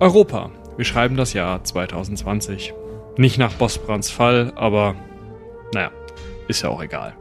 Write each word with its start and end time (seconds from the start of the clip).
Europa. 0.00 0.50
Wir 0.78 0.86
schreiben 0.86 1.18
das 1.18 1.34
Jahr 1.34 1.62
2020. 1.62 2.72
Nicht 3.18 3.36
nach 3.36 3.52
Bossbrands 3.52 4.10
Fall, 4.10 4.50
aber 4.56 4.94
naja, 5.74 5.90
ist 6.48 6.62
ja 6.62 6.70
auch 6.70 6.82
egal. 6.82 7.14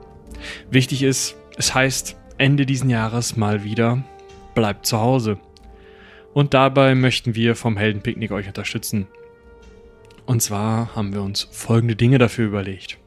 Wichtig 0.71 1.03
ist, 1.03 1.35
es 1.57 1.75
heißt 1.75 2.15
Ende 2.37 2.65
diesen 2.65 2.89
Jahres 2.89 3.35
mal 3.35 3.65
wieder, 3.65 4.01
bleibt 4.55 4.85
zu 4.85 5.01
Hause. 5.01 5.39
Und 6.33 6.53
dabei 6.53 6.95
möchten 6.95 7.35
wir 7.35 7.57
vom 7.57 7.75
Heldenpicknick 7.75 8.31
euch 8.31 8.47
unterstützen. 8.47 9.07
Und 10.25 10.41
zwar 10.41 10.95
haben 10.95 11.13
wir 11.13 11.21
uns 11.21 11.49
folgende 11.51 11.97
Dinge 11.97 12.17
dafür 12.17 12.45
überlegt. 12.45 12.98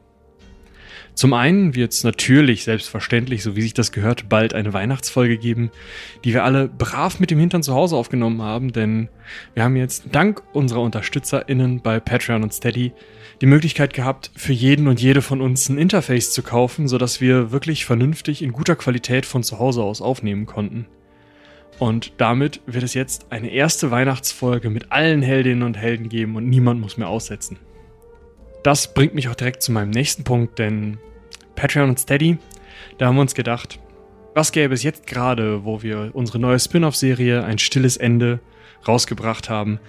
Zum 1.15 1.33
einen 1.33 1.75
wird 1.75 1.93
es 1.93 2.03
natürlich, 2.03 2.63
selbstverständlich, 2.63 3.43
so 3.43 3.55
wie 3.55 3.61
sich 3.61 3.75
das 3.75 3.91
gehört, 3.91 4.29
bald 4.29 4.55
eine 4.55 4.73
Weihnachtsfolge 4.73 5.37
geben, 5.37 5.69
die 6.23 6.33
wir 6.33 6.43
alle 6.43 6.67
brav 6.67 7.19
mit 7.19 7.29
dem 7.29 7.37
Hintern 7.37 7.61
zu 7.61 7.75
Hause 7.75 7.95
aufgenommen 7.95 8.41
haben, 8.41 8.73
denn 8.73 9.09
wir 9.53 9.63
haben 9.63 9.75
jetzt 9.75 10.05
dank 10.11 10.41
unserer 10.53 10.81
UnterstützerInnen 10.81 11.81
bei 11.81 11.99
Patreon 11.99 12.41
und 12.41 12.53
Steady 12.53 12.93
die 13.41 13.45
Möglichkeit 13.45 13.93
gehabt, 13.93 14.31
für 14.35 14.53
jeden 14.53 14.87
und 14.87 15.01
jede 15.01 15.21
von 15.21 15.41
uns 15.41 15.69
ein 15.69 15.77
Interface 15.77 16.31
zu 16.31 16.41
kaufen, 16.41 16.87
sodass 16.87 17.21
wir 17.21 17.51
wirklich 17.51 17.85
vernünftig 17.85 18.41
in 18.41 18.51
guter 18.51 18.75
Qualität 18.75 19.25
von 19.25 19.43
zu 19.43 19.59
Hause 19.59 19.83
aus 19.83 20.01
aufnehmen 20.01 20.47
konnten. 20.47 20.87
Und 21.77 22.13
damit 22.17 22.61
wird 22.65 22.83
es 22.83 22.93
jetzt 22.93 23.31
eine 23.31 23.51
erste 23.51 23.91
Weihnachtsfolge 23.91 24.69
mit 24.69 24.91
allen 24.91 25.21
Heldinnen 25.21 25.63
und 25.63 25.77
Helden 25.77 26.09
geben 26.09 26.35
und 26.35 26.49
niemand 26.49 26.81
muss 26.81 26.97
mehr 26.97 27.09
aussetzen. 27.09 27.57
Das 28.63 28.93
bringt 28.93 29.13
mich 29.13 29.27
auch 29.27 29.35
direkt 29.35 29.61
zu 29.61 29.71
meinem 29.71 29.89
nächsten 29.89 30.23
Punkt, 30.23 30.57
denn 30.57 30.97
Patreon 31.63 31.91
und 31.91 31.97
Steady, 31.97 32.39
da 32.97 33.05
haben 33.05 33.15
wir 33.15 33.21
uns 33.21 33.35
gedacht, 33.35 33.79
was 34.33 34.51
gäbe 34.51 34.73
es 34.73 34.83
jetzt 34.83 35.07
gerade, 35.07 35.63
wo 35.63 35.81
wir 35.81 36.11
unsere 36.11 36.37
neue 36.37 36.59
Spin-off-Serie 36.59 37.45
Ein 37.45 37.57
stilles 37.57 37.95
Ende 37.95 38.41
rausgebracht 38.85 39.49
haben, 39.49 39.79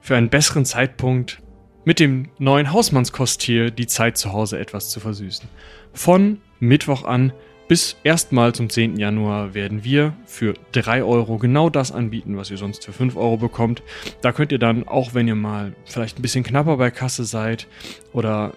für 0.00 0.16
einen 0.16 0.28
besseren 0.28 0.64
Zeitpunkt 0.64 1.40
mit 1.84 2.00
dem 2.00 2.30
neuen 2.40 2.72
Hausmannskost 2.72 3.42
hier 3.42 3.70
die 3.70 3.86
Zeit 3.86 4.18
zu 4.18 4.32
Hause 4.32 4.58
etwas 4.58 4.90
zu 4.90 4.98
versüßen. 4.98 5.48
Von 5.92 6.40
Mittwoch 6.58 7.04
an 7.04 7.32
bis 7.68 7.94
erstmal 8.02 8.52
zum 8.52 8.68
10. 8.68 8.96
Januar 8.96 9.54
werden 9.54 9.84
wir 9.84 10.14
für 10.26 10.54
3 10.72 11.04
Euro 11.04 11.38
genau 11.38 11.70
das 11.70 11.92
anbieten, 11.92 12.36
was 12.36 12.50
ihr 12.50 12.56
sonst 12.56 12.84
für 12.84 12.92
5 12.92 13.14
Euro 13.14 13.36
bekommt. 13.36 13.84
Da 14.20 14.32
könnt 14.32 14.50
ihr 14.50 14.58
dann, 14.58 14.88
auch 14.88 15.14
wenn 15.14 15.28
ihr 15.28 15.36
mal 15.36 15.74
vielleicht 15.84 16.18
ein 16.18 16.22
bisschen 16.22 16.42
knapper 16.42 16.76
bei 16.76 16.90
Kasse 16.90 17.22
seid 17.22 17.68
oder 18.12 18.52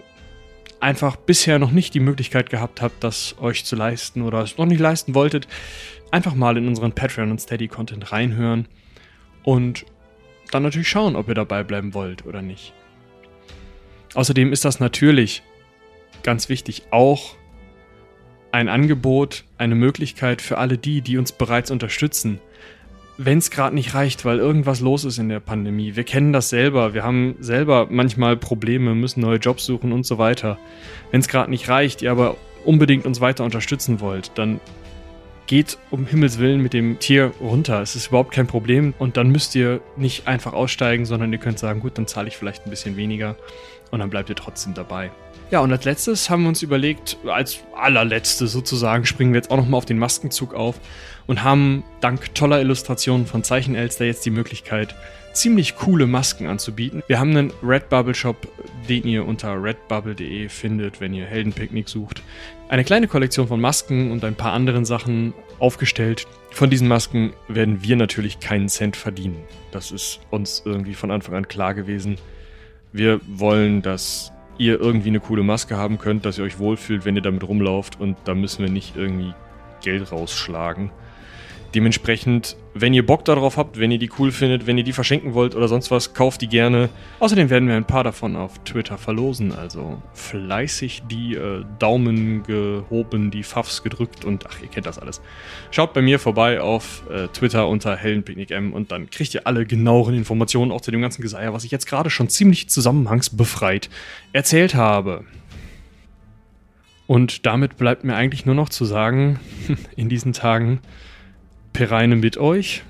einfach 0.84 1.16
bisher 1.16 1.58
noch 1.58 1.70
nicht 1.70 1.94
die 1.94 2.00
Möglichkeit 2.00 2.50
gehabt 2.50 2.82
habt, 2.82 3.02
das 3.02 3.36
euch 3.40 3.64
zu 3.64 3.74
leisten 3.74 4.20
oder 4.20 4.40
es 4.40 4.58
noch 4.58 4.66
nicht 4.66 4.80
leisten 4.80 5.14
wolltet, 5.14 5.48
einfach 6.10 6.34
mal 6.34 6.58
in 6.58 6.68
unseren 6.68 6.92
Patreon 6.92 7.30
und 7.30 7.40
Steady 7.40 7.68
Content 7.68 8.12
reinhören 8.12 8.68
und 9.44 9.86
dann 10.50 10.62
natürlich 10.62 10.88
schauen, 10.88 11.16
ob 11.16 11.26
ihr 11.28 11.34
dabei 11.34 11.64
bleiben 11.64 11.94
wollt 11.94 12.26
oder 12.26 12.42
nicht. 12.42 12.74
Außerdem 14.14 14.52
ist 14.52 14.66
das 14.66 14.78
natürlich 14.78 15.42
ganz 16.22 16.50
wichtig 16.50 16.82
auch 16.90 17.34
ein 18.52 18.68
Angebot, 18.68 19.44
eine 19.56 19.74
Möglichkeit 19.74 20.42
für 20.42 20.58
alle 20.58 20.76
die, 20.76 21.00
die 21.00 21.16
uns 21.16 21.32
bereits 21.32 21.70
unterstützen. 21.70 22.40
Wenn 23.16 23.38
es 23.38 23.50
gerade 23.50 23.74
nicht 23.74 23.94
reicht, 23.94 24.24
weil 24.24 24.38
irgendwas 24.38 24.80
los 24.80 25.04
ist 25.04 25.18
in 25.18 25.28
der 25.28 25.40
Pandemie. 25.40 25.94
Wir 25.94 26.04
kennen 26.04 26.32
das 26.32 26.48
selber. 26.48 26.94
Wir 26.94 27.04
haben 27.04 27.36
selber 27.38 27.86
manchmal 27.88 28.36
Probleme, 28.36 28.94
müssen 28.94 29.20
neue 29.20 29.38
Jobs 29.38 29.64
suchen 29.64 29.92
und 29.92 30.04
so 30.04 30.18
weiter. 30.18 30.58
Wenn 31.12 31.20
es 31.20 31.28
gerade 31.28 31.50
nicht 31.50 31.68
reicht, 31.68 32.02
ihr 32.02 32.10
aber 32.10 32.36
unbedingt 32.64 33.06
uns 33.06 33.20
weiter 33.20 33.44
unterstützen 33.44 34.00
wollt, 34.00 34.32
dann 34.34 34.60
geht 35.46 35.78
um 35.90 36.06
Himmels 36.06 36.38
Willen 36.38 36.60
mit 36.60 36.72
dem 36.72 36.98
Tier 36.98 37.32
runter. 37.40 37.82
Es 37.82 37.94
ist 37.94 38.08
überhaupt 38.08 38.32
kein 38.32 38.46
Problem 38.46 38.94
und 38.98 39.16
dann 39.16 39.28
müsst 39.28 39.54
ihr 39.54 39.80
nicht 39.96 40.26
einfach 40.26 40.52
aussteigen, 40.52 41.04
sondern 41.04 41.32
ihr 41.32 41.38
könnt 41.38 41.58
sagen, 41.58 41.80
gut, 41.80 41.98
dann 41.98 42.06
zahle 42.06 42.28
ich 42.28 42.36
vielleicht 42.36 42.66
ein 42.66 42.70
bisschen 42.70 42.96
weniger 42.96 43.36
und 43.94 44.00
dann 44.00 44.10
bleibt 44.10 44.28
ihr 44.28 44.36
trotzdem 44.36 44.74
dabei. 44.74 45.10
Ja, 45.50 45.60
und 45.60 45.70
als 45.70 45.84
letztes 45.84 46.28
haben 46.28 46.42
wir 46.42 46.48
uns 46.48 46.62
überlegt, 46.62 47.16
als 47.26 47.60
allerletzte 47.76 48.48
sozusagen, 48.48 49.06
springen 49.06 49.32
wir 49.32 49.38
jetzt 49.38 49.50
auch 49.50 49.56
nochmal 49.56 49.78
auf 49.78 49.84
den 49.84 49.98
Maskenzug 49.98 50.52
auf 50.52 50.80
und 51.26 51.44
haben 51.44 51.84
dank 52.00 52.34
toller 52.34 52.60
Illustrationen 52.60 53.26
von 53.26 53.44
Zeichenelster 53.44 54.04
jetzt 54.04 54.26
die 54.26 54.30
Möglichkeit, 54.30 54.94
ziemlich 55.32 55.76
coole 55.76 56.06
Masken 56.06 56.46
anzubieten. 56.46 57.02
Wir 57.06 57.18
haben 57.18 57.30
einen 57.30 57.52
Redbubble-Shop, 57.62 58.36
den 58.88 59.04
ihr 59.04 59.26
unter 59.26 59.62
redbubble.de 59.62 60.48
findet, 60.48 61.00
wenn 61.00 61.14
ihr 61.14 61.26
Heldenpicknick 61.26 61.88
sucht. 61.88 62.22
Eine 62.68 62.84
kleine 62.84 63.08
Kollektion 63.08 63.46
von 63.46 63.60
Masken 63.60 64.10
und 64.10 64.24
ein 64.24 64.34
paar 64.34 64.52
anderen 64.52 64.84
Sachen 64.84 65.34
aufgestellt. 65.58 66.26
Von 66.50 66.70
diesen 66.70 66.88
Masken 66.88 67.32
werden 67.48 67.82
wir 67.82 67.96
natürlich 67.96 68.40
keinen 68.40 68.68
Cent 68.68 68.96
verdienen. 68.96 69.36
Das 69.70 69.92
ist 69.92 70.20
uns 70.30 70.62
irgendwie 70.64 70.94
von 70.94 71.10
Anfang 71.10 71.34
an 71.34 71.48
klar 71.48 71.74
gewesen. 71.74 72.16
Wir 72.94 73.20
wollen, 73.26 73.82
dass 73.82 74.32
ihr 74.56 74.78
irgendwie 74.78 75.08
eine 75.08 75.18
coole 75.18 75.42
Maske 75.42 75.76
haben 75.76 75.98
könnt, 75.98 76.24
dass 76.24 76.38
ihr 76.38 76.44
euch 76.44 76.60
wohlfühlt, 76.60 77.04
wenn 77.04 77.16
ihr 77.16 77.22
damit 77.22 77.42
rumlauft 77.42 77.98
und 77.98 78.16
da 78.24 78.36
müssen 78.36 78.64
wir 78.64 78.70
nicht 78.70 78.94
irgendwie 78.94 79.34
Geld 79.82 80.12
rausschlagen. 80.12 80.92
Dementsprechend, 81.74 82.56
wenn 82.72 82.94
ihr 82.94 83.04
Bock 83.04 83.24
darauf 83.24 83.56
habt, 83.56 83.80
wenn 83.80 83.90
ihr 83.90 83.98
die 83.98 84.10
cool 84.18 84.30
findet, 84.30 84.68
wenn 84.68 84.78
ihr 84.78 84.84
die 84.84 84.92
verschenken 84.92 85.34
wollt 85.34 85.56
oder 85.56 85.66
sonst 85.66 85.90
was, 85.90 86.14
kauft 86.14 86.40
die 86.40 86.46
gerne. 86.46 86.88
Außerdem 87.18 87.50
werden 87.50 87.68
wir 87.68 87.74
ein 87.74 87.84
paar 87.84 88.04
davon 88.04 88.36
auf 88.36 88.62
Twitter 88.64 88.96
verlosen. 88.96 89.50
Also 89.50 90.00
fleißig 90.12 91.02
die 91.10 91.34
äh, 91.34 91.64
Daumen 91.80 92.44
gehoben, 92.44 93.32
die 93.32 93.42
Pfaffs 93.42 93.82
gedrückt 93.82 94.24
und 94.24 94.46
ach, 94.46 94.62
ihr 94.62 94.68
kennt 94.68 94.86
das 94.86 95.00
alles. 95.00 95.20
Schaut 95.72 95.94
bei 95.94 96.02
mir 96.02 96.20
vorbei 96.20 96.60
auf 96.60 97.02
äh, 97.10 97.26
Twitter 97.28 97.66
unter 97.66 97.96
HellenpicknickM 97.96 98.72
und 98.72 98.92
dann 98.92 99.10
kriegt 99.10 99.34
ihr 99.34 99.46
alle 99.48 99.66
genaueren 99.66 100.14
Informationen 100.14 100.70
auch 100.70 100.80
zu 100.80 100.92
dem 100.92 101.02
ganzen 101.02 101.22
Geseier, 101.22 101.54
was 101.54 101.64
ich 101.64 101.72
jetzt 101.72 101.86
gerade 101.86 102.08
schon 102.08 102.28
ziemlich 102.28 102.68
zusammenhangsbefreit 102.68 103.90
erzählt 104.32 104.76
habe. 104.76 105.24
Und 107.08 107.46
damit 107.46 107.76
bleibt 107.76 108.04
mir 108.04 108.14
eigentlich 108.14 108.46
nur 108.46 108.54
noch 108.54 108.68
zu 108.68 108.84
sagen, 108.84 109.40
in 109.96 110.08
diesen 110.08 110.32
Tagen, 110.32 110.80
Pereine 111.74 112.14
mit 112.14 112.38
euch 112.38 112.82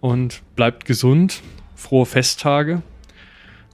und 0.00 0.42
bleibt 0.56 0.84
gesund. 0.84 1.40
Frohe 1.76 2.04
Festtage. 2.04 2.82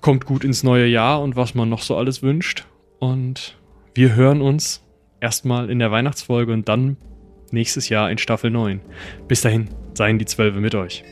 Kommt 0.01 0.27
gut 0.27 0.45
ins 0.45 0.63
neue 0.63 0.87
Jahr 0.87 1.23
und 1.23 1.35
was 1.35 1.55
man 1.55 1.69
noch 1.69 1.83
so 1.83 1.97
alles 1.97 2.23
wünscht. 2.23 2.67
Und 2.99 3.57
wir 3.95 4.15
hören 4.15 4.43
uns 4.43 4.83
erstmal 5.19 5.71
in 5.71 5.79
der 5.79 5.91
Weihnachtsfolge 5.91 6.53
und 6.53 6.69
dann 6.69 6.99
nächstes 7.51 7.89
Jahr 7.89 8.11
in 8.11 8.19
Staffel 8.19 8.51
9. 8.51 8.81
Bis 9.27 9.41
dahin, 9.41 9.71
seien 9.95 10.19
die 10.19 10.27
Zwölfe 10.27 10.61
mit 10.61 10.75
euch. 10.75 11.05